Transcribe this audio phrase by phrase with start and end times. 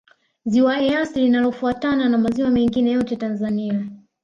[0.45, 3.87] ziwa eyasi linatofautiana na maziwa mengine yote tanzania